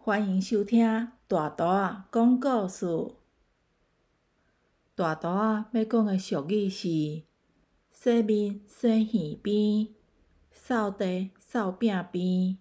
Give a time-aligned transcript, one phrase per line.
[0.00, 2.86] 欢迎收听大图啊讲故事。
[4.94, 7.24] 大图啊要讲的俗语是：
[7.90, 9.88] 洗面洗耳边，
[10.50, 12.58] 扫地扫壁边。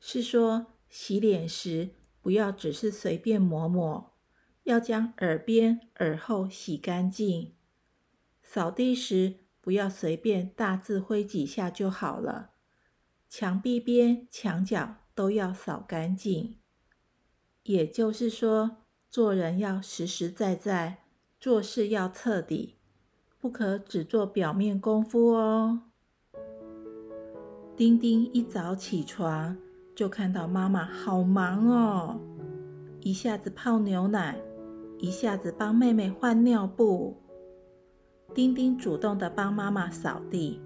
[0.00, 1.90] 是说洗脸时
[2.22, 4.14] 不要只是随便抹抹，
[4.62, 7.54] 要将耳边、耳后洗干净。
[8.42, 12.52] 扫地时不要随便大字挥几下就好了，
[13.28, 15.02] 墙壁边、墙角。
[15.16, 16.56] 都要扫干净，
[17.62, 18.76] 也就是说，
[19.10, 20.98] 做人要实实在在，
[21.40, 22.74] 做事要彻底，
[23.40, 25.80] 不可只做表面功夫哦。
[27.74, 29.56] 丁丁一早起床
[29.94, 32.20] 就看到妈妈好忙哦，
[33.00, 34.38] 一下子泡牛奶，
[34.98, 37.16] 一下子帮妹妹换尿布。
[38.34, 40.60] 丁丁主动的帮妈妈扫地，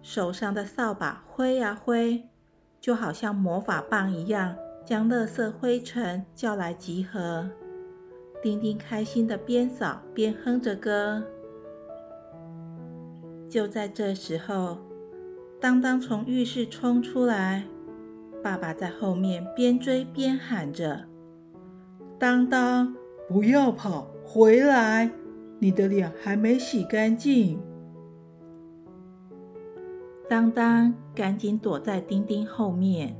[0.00, 2.30] 手上的扫把挥啊挥。
[2.80, 7.48] 就好像魔法棒一样，将垃圾灰尘叫来集合。
[8.40, 11.22] 丁丁开心的边扫边哼着歌。
[13.48, 14.78] 就在这时候，
[15.60, 17.64] 当当从浴室冲出来，
[18.42, 21.04] 爸爸在后面边追边喊着
[22.18, 22.94] ：“当当，
[23.28, 25.10] 不要跑，回来！
[25.58, 27.60] 你的脸还没洗干净。”
[30.28, 33.16] 当当赶紧躲在丁丁后面，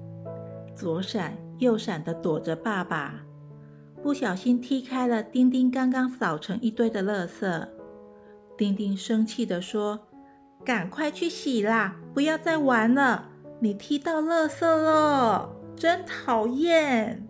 [0.74, 3.24] 左闪右闪的躲着爸爸，
[4.02, 7.68] 不小心踢开了丁丁刚刚扫成一堆的垃圾。
[8.58, 10.00] 丁丁生气的说
[10.66, 13.30] ：“赶快去洗啦，不要再玩了！
[13.60, 17.26] 你踢到垃圾了，真讨厌！”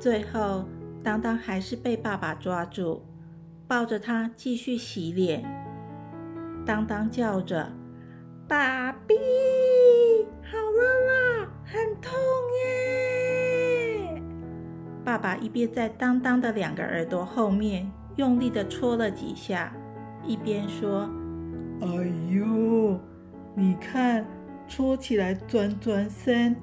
[0.00, 0.64] 最后，
[1.04, 3.02] 当当还是被爸爸抓住，
[3.68, 5.44] 抱着他继续洗脸。
[6.66, 7.70] 当当叫着。
[8.46, 9.14] 爸比，
[10.42, 12.12] 好了啦，很痛
[12.66, 14.22] 耶！
[15.02, 19.74] 爸爸一边在当当的两个耳朵后面用力的戳了几下，
[20.26, 21.08] 一边说
[21.80, 21.86] ：“哎
[22.30, 23.00] 呦，
[23.54, 24.26] 你看，
[24.68, 26.54] 戳起来转转身，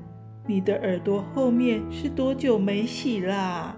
[0.45, 3.75] 你的耳朵后面是多久没洗啦？”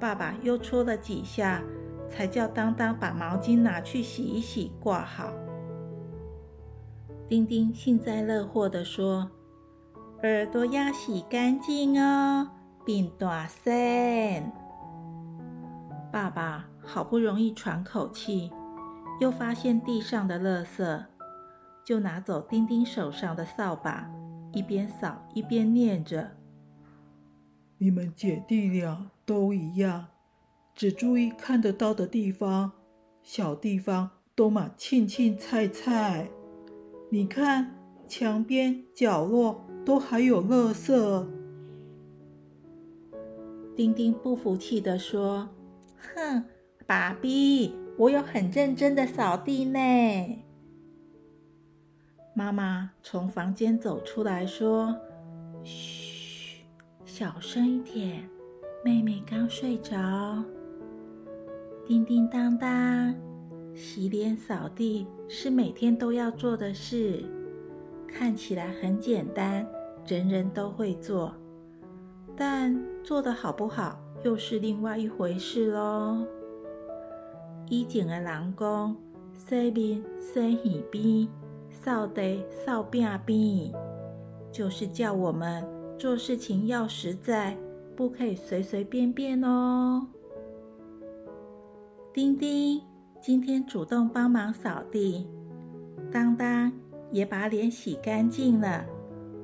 [0.00, 1.62] 爸爸又戳了几下，
[2.08, 5.32] 才叫当当把毛巾拿去洗一洗，挂好。
[7.28, 9.28] 丁丁幸灾乐祸地说
[10.22, 12.48] ：“耳朵要洗干净哦，
[12.84, 14.52] 并大声。”
[16.12, 18.52] 爸爸好不容易喘口气，
[19.20, 21.04] 又发现地上的垃圾，
[21.84, 24.08] 就拿走丁丁手上的扫把，
[24.52, 26.30] 一边扫一边念着
[27.78, 30.06] ：“你们姐弟俩都一样，
[30.76, 32.70] 只注意看得到的地方，
[33.20, 36.28] 小地方都嘛清清菜菜。”
[37.16, 37.74] 你看，
[38.06, 41.26] 墙边角落都还有垃圾。
[43.74, 45.48] 丁丁不服气地说
[46.14, 46.44] ：“哼，
[46.86, 49.78] 爸比，我有很认真的扫地呢。”
[52.36, 54.94] 妈妈从房间走出来说
[55.64, 56.66] ：“嘘，
[57.06, 58.28] 小声一点，
[58.84, 60.44] 妹妹刚睡着。”
[61.88, 63.14] 叮叮当当。
[63.96, 67.24] 洗脸扫地是每天都要做的事，
[68.06, 69.66] 看起来很简单，
[70.06, 71.32] 人人都会做，
[72.36, 76.26] 但做得好不好又是另外一回事喽。
[77.70, 78.94] 以前的人讲，
[79.32, 81.26] 洗面洗耳边，
[81.70, 83.72] 扫地扫壁边，
[84.52, 85.66] 就是叫我们
[85.96, 87.56] 做事情要实在，
[87.96, 90.06] 不可以随随便便哦。
[92.12, 92.82] 丁丁。
[93.20, 95.26] 今天主动帮忙扫地，
[96.12, 96.70] 当当
[97.10, 98.84] 也把脸洗干净了，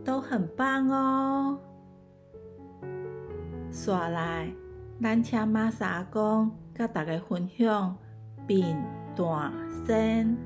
[0.05, 1.59] 都很棒哦。
[3.73, 4.53] 刷来，
[5.01, 7.97] 咱请马萨公跟大家分享
[8.47, 8.77] 变
[9.17, 9.53] 大
[9.87, 10.37] 仙。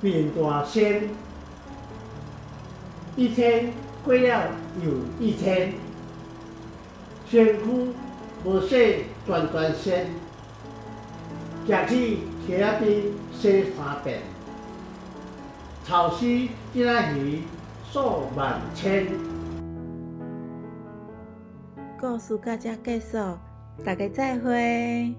[0.00, 1.08] 变大仙，
[3.16, 3.72] 一天
[4.04, 4.50] 过了
[4.82, 4.90] 又
[5.24, 5.74] 一天，
[7.28, 7.88] 辛苦
[8.42, 10.23] 不息转转身。
[11.66, 13.02] 行去溪仔边
[13.32, 14.20] 洗三遍，
[15.86, 16.26] 潮湿
[16.74, 17.42] 即仔鱼
[17.90, 19.06] 数万千。
[21.98, 23.16] 故事到这结束，
[23.82, 25.14] 大家再会。